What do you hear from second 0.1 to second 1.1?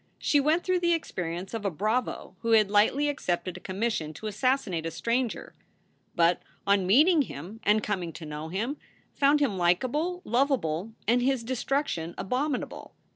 She went through the